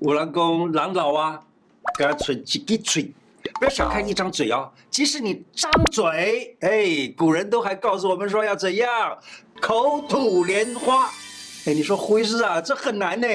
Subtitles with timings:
[0.00, 1.40] 有人讲人老啊，
[1.98, 3.12] 给他吹几滴嘴，
[3.58, 4.70] 不要小看一张嘴哦。
[4.90, 9.18] 即使你张嘴，哎，古人都还告诉我们说要怎样，
[9.60, 11.06] 口吐莲花。
[11.66, 13.26] 哎，你说胡医师啊，这很难呢。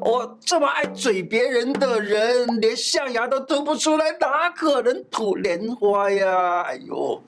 [0.00, 6.62] 我这么爱嘴别人的人，连象牙都吐不出来，哪可能吐莲花呀？
[6.62, 7.20] 哎呦，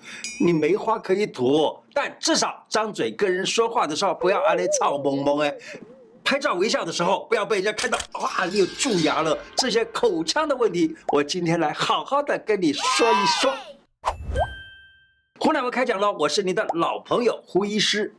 [0.45, 5.53] 你没花可以吐，但至少张嘴跟人说话的时候，不要阿咧草蒙蒙哎。
[6.25, 9.37] 拍照微笑的时候，不要被人家看到哇，你有蛀牙了。
[9.57, 13.55] 这些口腔的问题，我今天来好好的跟你说一说。
[15.39, 18.15] 胡乃文开讲了，我是你的老朋友胡医师。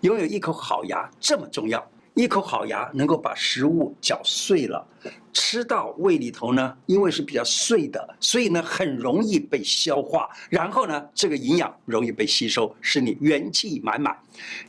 [0.00, 1.91] 拥有一口好牙这么重要。
[2.14, 4.86] 一口好牙能够把食物嚼碎了，
[5.32, 14.14] 吃到胃里头呢，因为是比较碎的，所以呢很容易被消化，然后呢这个营养容易被吸收，使你元气满满。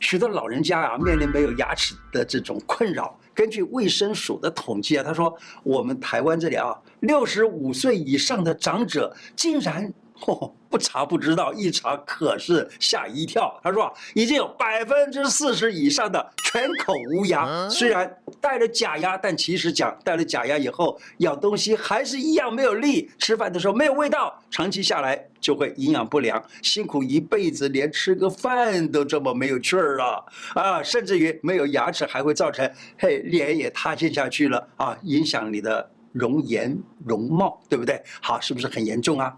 [0.00, 9.92] 许多老人家啊面临没有牙齿的这种困扰，根据卫生署的统计啊，他说我们台湾这里啊，六十五岁以上的长者竟然。
[10.26, 13.60] 哦， 不查不知道，一查可是吓一跳。
[13.62, 30.82] 他说，已经有百分之四十以上的全口无牙，虽然戴了假牙，但其实讲戴了假牙以后咬东西还是一样没有力，吃饭的时候没有味道，长期下来就会营养不良，辛苦一辈子，连吃个饭都这么没有趣儿了啊！
[30.82, 38.02] 甚至于没有牙齿还会造成嘿脸也塌陷下去了啊，影响你的容颜容貌，对不对？
[38.20, 39.36] 好，是不是很严重啊？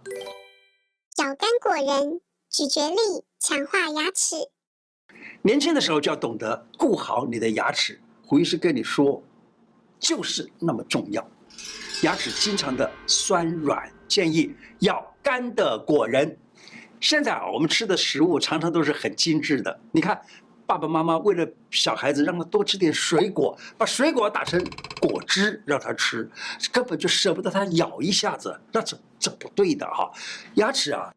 [1.39, 2.97] 干果仁，咀嚼力，
[3.39, 4.37] 强化牙齿。
[5.43, 8.01] 年轻的时候就要懂得顾好你的牙齿。
[8.25, 9.23] 胡医师跟你说，
[10.01, 11.27] 就是那么重要。
[12.03, 16.37] 牙齿经常的酸软，建议要干的果仁。
[17.01, 19.79] 现在啊，我们吃的食物常常都是很精致的。
[19.93, 20.21] 你看，
[20.67, 24.63] 爸爸妈妈为了小孩子让他多吃点水果，把水果打成
[25.01, 26.29] 果汁让他吃，
[26.73, 28.99] 根本就舍不得他咬一下子，那这。
[29.19, 30.13] 这不对的哈，
[30.57, 31.11] 牙齿啊，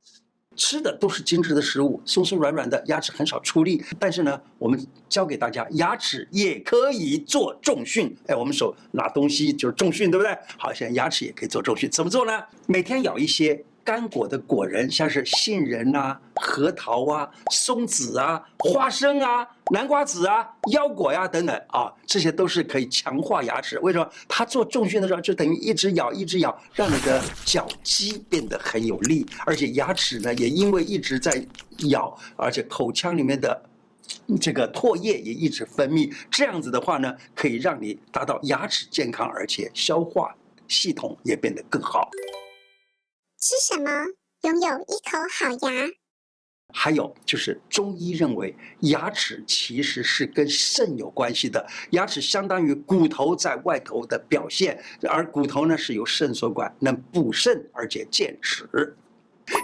[0.55, 3.83] 吃的都是精致的食物，松松软软的，牙齿很少出力。
[3.99, 8.15] 但是呢，我们教给大家，牙齿也可以做重训。
[8.27, 10.35] 哎，我们手拿东西就是重训，对不对？
[10.57, 12.41] 好，现在牙齿也可以做重训，怎么做呢？
[12.67, 13.63] 每天咬一些。
[13.89, 23.79] 干果的果仁，像是杏仁啊、核桃啊、松子啊、花生啊、南瓜子啊、腰果呀、等等啊，这些都是可以强化牙齿。
[23.79, 24.07] 为什么？
[24.27, 27.19] 他做重训的时候就等于一直咬、一直咬，让你的
[27.55, 31.43] 咬肌变得很有力，而且牙齿呢也因为一直在
[31.87, 33.59] 咬，而且口腔里面的
[34.39, 40.35] 这个唾液也一直分泌，这样子的话呢，可以让你达到牙齿健康，而且消化
[40.67, 42.07] 系统也变得更好。
[43.39, 43.89] 吃什么
[44.41, 45.87] 拥有一口好牙？
[46.73, 51.65] 还有就是中医认为，牙齿其实是跟肾有关系的。
[51.91, 58.67] 牙齿相当于骨头在外头的表现，而骨头呢是由肾所管，能补肾而且健齿。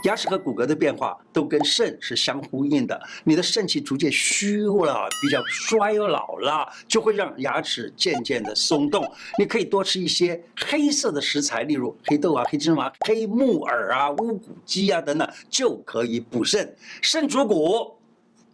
[0.03, 2.99] 牙齿和骨骼的变化都跟肾是相呼应的。
[3.23, 9.05] 你的肾气逐渐虚弱了，比较衰老了，就会让牙齿渐渐的松动。
[9.37, 16.75] 你可以多吃一些黑色的食材，例如黑豆啊、黑芝麻、黑木耳啊、乌骨鸡啊等等，就可以补肾。
[17.01, 17.95] 肾主骨，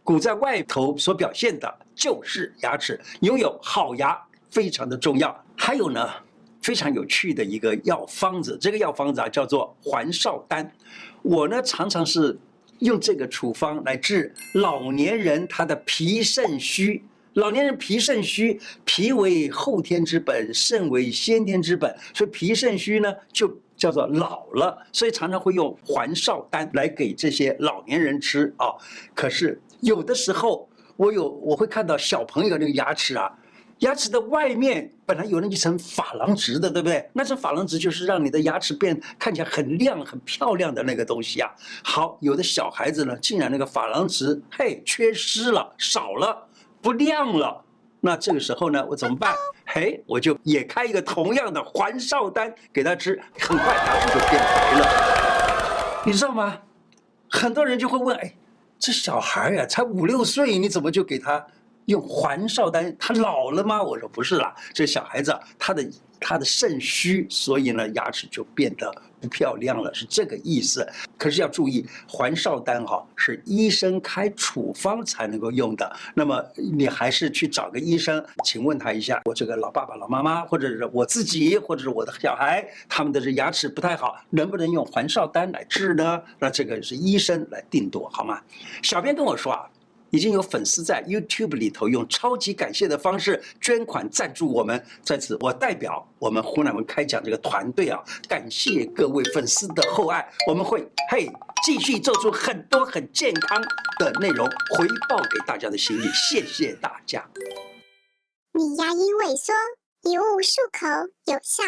[0.03, 3.00] 骨在外头所表现的就是牙齿。
[3.22, 5.44] 拥有好牙非常的重要。
[5.58, 6.09] 还有呢，
[6.61, 10.72] 非常有趣的一个药方子，这个药方子啊叫做环少丹。
[11.22, 12.38] 我呢常常是
[12.79, 17.03] 用这个处方来治老年人他的脾肾虚。
[17.33, 28.67] 老年人脾肾虚，脾为后天之本，肾为先天之本，所以脾肾虚呢就叫做老了，所以常常会用环少丹来给这些老年人吃啊。
[29.16, 30.67] 可是有的时候
[30.97, 33.31] 我有我会看到小朋友那个牙齿啊。
[33.81, 37.09] 牙齿的外面本来有那一层珐琅质的，对不对？
[37.14, 41.50] 那层珐琅质就是让你的牙齿变看起来很亮、很漂亮的那个东西啊。
[41.84, 46.47] 好，有的小孩子呢，竟然那个珐琅质嘿缺失了、少了、
[46.80, 47.64] 不亮了。
[48.00, 49.34] 那这个时候呢，我怎么办？
[49.66, 56.03] 嘿，我就也开一个同样的环少丹给他吃，很快牙齿就变白了。
[56.05, 56.55] 你知道吗？
[57.29, 58.35] 很多人就会问：哎，
[58.78, 61.44] 这小孩呀，才五六岁，你怎么就给他？
[61.85, 63.81] 用环少丹，他老了吗？
[63.81, 65.89] 我说不是啦，这小孩子他的
[66.19, 70.87] 他的肾虚，所以呢牙齿就变得不漂亮了，是这个意思。
[71.17, 86.22] 可是要注意，环少丹哈是医生开处方才能够用的，那么你还是去找个医生，请问他一下，我这个老爸爸、老妈妈，或者是我自己，或者是我的小孩，他们的这牙齿不太好，能不能用环少丹来治呢？
[86.39, 88.39] 那这个是医生来定夺，好吗？
[88.83, 89.67] 小编跟我说啊。
[90.11, 94.81] 已经有粉丝在 YouTube 里头用超级感谢的方式捐款赞助我们。
[95.03, 100.25] 在此，我代表我们湖南文开讲这个团队啊，感谢各位粉丝的厚爱。
[100.47, 101.29] 我们会嘿
[101.63, 103.61] 继续做出很多很健康
[103.99, 104.46] 的内容
[104.78, 106.03] 回报给大家的心意。
[106.29, 107.25] 谢谢大家。
[108.53, 109.53] 你牙龈萎缩，
[110.03, 111.64] 一物漱口有效。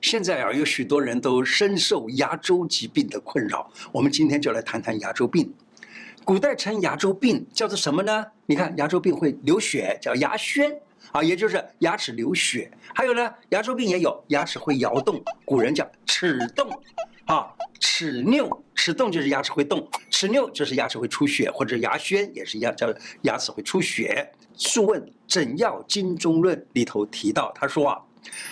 [0.00, 3.68] 现在啊，有许多人都深受牙周疾病的困扰。
[3.90, 5.52] 我们今天就来谈谈牙周病。
[6.24, 8.26] 古代称牙周病叫做什么呢？
[8.44, 10.70] 你看，牙周病会流血，叫牙宣
[11.10, 12.70] 啊，也就是牙齿流血。
[12.94, 16.68] 还有呢，牙周病也有牙齿会摇动，古人叫齿动
[17.24, 17.48] 啊，
[17.80, 22.92] 齿拗，齿动就是牙齿会动，齿拗就是牙齿会出血，或者牙宣也是一样，叫
[23.22, 24.30] 牙齿会出血。
[24.60, 27.98] 《素问·诊要金中论》里头提到，他说啊，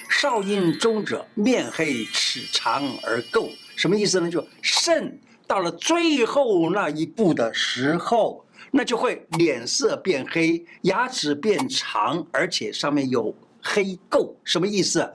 [0.08, 4.31] 少阴中者，面黑齿长而垢，什么意思呢？
[4.31, 5.20] 就肾。
[5.46, 14.34] 到了最后那一步的时候，那就会脸色变黑，牙齿变长，而且上面有黑垢。
[14.44, 15.12] 什么意思？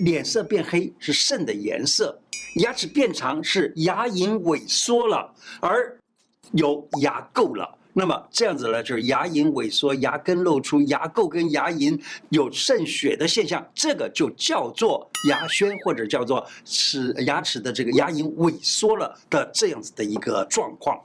[0.00, 2.18] 脸色变黑是肾的颜色，
[2.62, 5.98] 牙齿变长是牙龈萎缩了，而
[6.52, 7.76] 有牙垢了。
[7.92, 21.00] 那么这样子呢，就是牙龈萎缩，牙根露出，牙垢跟牙龈有渗血的现象，这个就叫做牙宣，或者叫做齿牙齿的这个牙龈萎缩了的这样子的一个状况。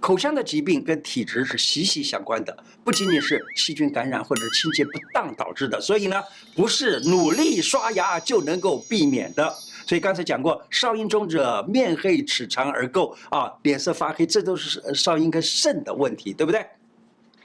[0.00, 6.22] 口腔的疾病跟体质是息息相关的，不仅仅是细菌感染或者清洁不当导致的，所以呢，
[6.54, 9.54] 不是努力刷牙就能够避免的。
[9.86, 16.64] 所以刚才讲过，少阴中者，面黑齿长而垢啊，脸色发黑，这都是少阴跟肾的问题，对不对？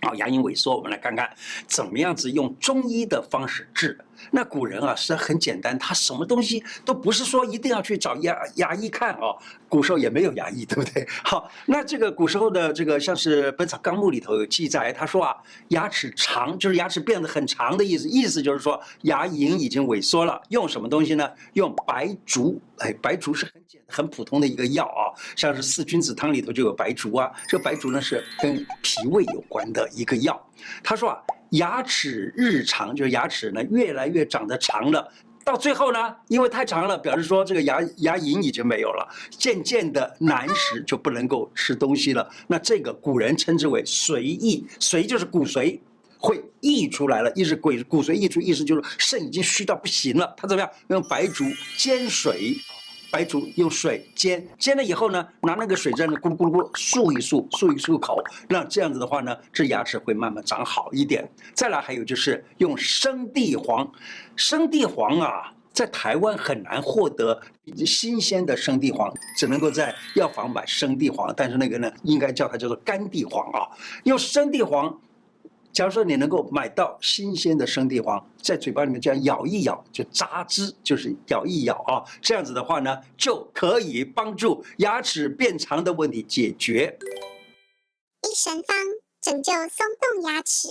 [0.02, 1.30] 好，牙龈萎缩，我们来看看
[1.68, 4.00] 怎么样子用中医的方式治。
[4.32, 9.38] 那古人啊是很简单，他什么东西都不是说一定要去找牙牙医看哦。
[9.68, 11.08] 古时候也没有牙医，对不对？
[11.24, 15.36] 好，那这个古时候的这个像是《本草纲目》里头有记载，他说啊，
[15.68, 20.42] 牙齿长就是牙齿变得很长的意思，意思就是说牙龈已经萎缩了。
[20.50, 21.30] 用什么东西呢？
[21.54, 22.60] 用白术。
[22.80, 27.32] 哎，白术是很简很普通的一个药啊，像是四君子汤里头就有白术啊。
[27.48, 30.50] 这个白术呢是跟脾胃有关的一个药。
[30.84, 31.22] 他说啊。
[31.52, 35.12] 牙齿日长，就是牙齿呢越来越长得长了，
[35.44, 42.30] 到最后呢，因为太长了，表示说这个牙牙龈已经没有了，渐渐的难食，就不能够吃东西了。
[42.48, 45.80] 那这个古人称之为髓溢，髓就是骨髓
[46.18, 50.34] 会溢出来了，意思骨骨髓溢出，意思就是肾已经虚到不行了。
[50.38, 50.70] 他怎么样？
[50.90, 51.46] 用白术
[51.78, 52.56] 煎水。
[53.12, 61.28] 白术用水煎，煎了以后呢，拿那个水在那咕噜咕噜咕噜漱一漱，漱一漱口，那这样子的话呢，这牙齿会慢慢长好一点。
[61.54, 63.92] 再来还有就是用生地黄，
[64.36, 67.42] 生地黄啊，在台湾很难获得
[67.86, 73.68] 新鲜的生地黄，只能够在药房买生地黄，但是那个呢，应该叫它叫做干地黄啊，
[74.04, 75.00] 用生地黄。
[75.72, 86.98] 假如说你能够买到新鲜的生地黄，在嘴巴里面这样咬一咬，就榨汁，就是咬一咬啊，这样子的话呢，就可以帮助牙齿变长的问题解决。
[88.30, 88.76] 一神方
[89.22, 90.68] 拯救松动牙齿。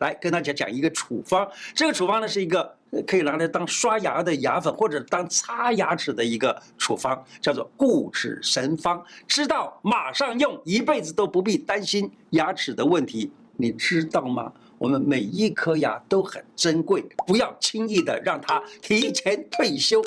[0.00, 2.76] 来跟大家讲一个处方，这个处方呢是一个
[3.06, 9.04] 可以拿来当刷牙的牙粉，或者当擦牙齿的一个处方，叫做固齿神方。
[9.26, 13.32] 知道马上用，一辈子都不必担心牙齿的问题。
[13.60, 14.52] 你知道吗？
[14.78, 20.00] 我们每一颗牙都很珍贵，不要轻易的让它提前退休。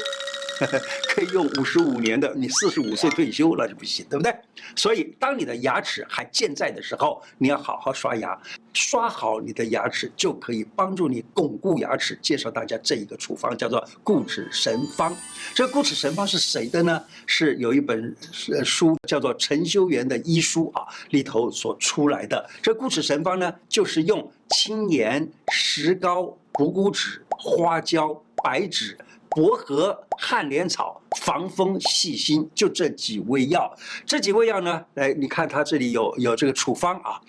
[1.10, 4.34] 可以用五十五年的，你四十五岁退休那就不行，对不对？
[4.76, 8.40] 所以，当你的牙齿还健在的时候，你要好好刷牙，
[8.74, 12.18] 刷好你的牙齿就可以帮助你巩固牙齿。
[12.22, 15.16] 介绍大家这一个处方，叫做固齿神方。
[15.54, 17.04] 这固齿神方是谁的呢？
[17.26, 18.16] 是有一本
[18.64, 22.50] 书叫做陈修元的医书啊里头所出来的。
[22.62, 28.14] 这固齿神方呢，就是用青盐、石膏、补骨脂、花椒、
[28.44, 28.98] 白芷。
[29.34, 33.74] 薄荷、汉莲草、防风、细辛，就这几味药。
[34.06, 37.20] 这几味药呢，来，你看它这里有有这个处方啊。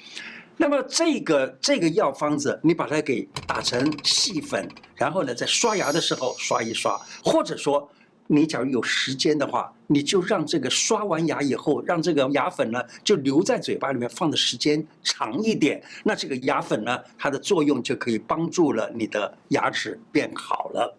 [0.57, 7.01] 那么这个这个药方子，你把它给打成细粉，然后呢，在刷牙的时候刷一刷。
[7.25, 7.89] 或者说，
[8.27, 15.81] 你假如有时间的话，你就让这个刷完牙以后，让这个牙粉呢就留在嘴巴里面放的时间长一点。
[16.03, 20.99] 那这个牙粉呢，它的作用就可以帮助了你的牙齿变好了。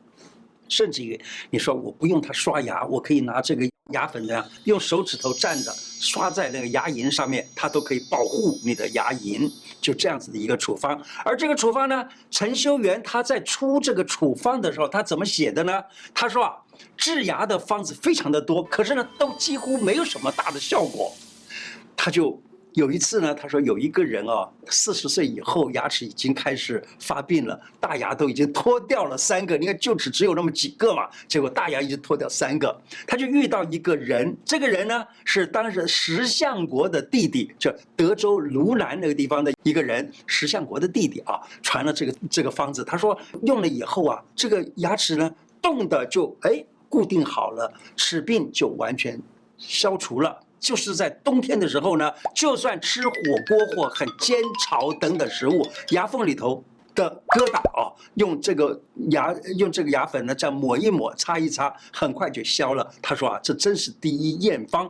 [0.68, 9.52] 甚至于，你说我不用它刷牙，我可以拿这个牙粉这样用手指头蘸着刷在那个牙龈上面，它都可以保护你的牙龈，
[9.82, 11.00] 就这样子的一个处方。
[11.24, 15.84] 而这个处方呢，陈修元他在出这个处方的时候，他怎么写的呢？
[16.14, 16.56] 他说啊，
[16.98, 21.14] 治牙的方子非常的多，可是呢，都几乎没有什么大的效果，
[21.96, 22.42] 他就
[22.74, 32.76] 有一次呢，他说有一个人哦，四十岁以后牙齿已经开始发病了，大牙都已经脱掉了三个，你看臼齿只有那么几个嘛，结果大牙已经脱掉三个，
[33.06, 49.20] 他就遇到一个人，这个人呢是当时石相国的弟弟，就德州卢南那个地方的一个人，石相国的弟弟啊，传了这个这个方子，他说用了以后啊，这个牙齿呢动的就哎固定好了，齿病就完全
[49.58, 50.40] 消除了。
[50.64, 53.12] 就是在冬天的时候呢，就算吃火
[53.48, 56.64] 锅或很煎炒等等食物，牙缝里头
[56.96, 62.90] 的疙瘩啊，用这个牙用这个牙粉呢，再抹一抹，擦一擦，很快就消了。
[63.02, 64.90] 他说啊，这真是第一验方。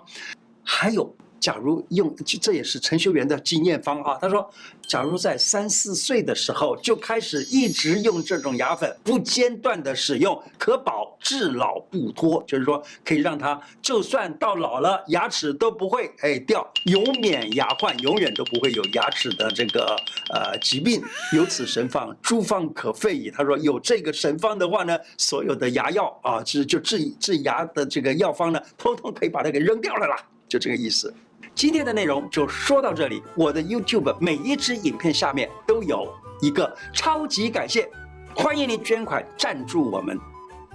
[0.63, 1.13] 还有。
[1.43, 4.17] 假如用，这也是陈修元的经验方啊。
[4.21, 4.49] 他说，
[4.87, 19.97] 假如在三四岁的时候就开始一直用这种牙粉，不间断的使用，可保至老不脱，就是说可以让他就算到老了，牙齿都不会哎掉，永免牙患，永远都不会有牙齿的这个
[20.33, 21.03] 呃疾病。
[21.33, 23.29] 有此神方，诸方可废矣。
[23.29, 30.15] 他说有这个神方的话呢，所有的牙药啊，就就治治牙的这个药方呢，通通可以把它给扔掉了啦，
[30.47, 31.13] 就这个意思。
[31.55, 33.21] 今天的内容就说到这里。
[33.35, 37.89] 我的 YouTube 每一支影片下面都有一个超级感谢，
[38.35, 40.19] 欢迎您捐款赞助我们，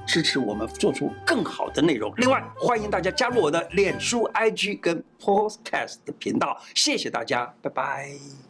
[0.06, 2.12] 支持我们做出更好的内容。
[2.16, 6.58] 另外，欢迎大家加入我的脸书、IG 跟 Podcast 的频道。
[6.74, 8.47] 谢谢大家，拜拜。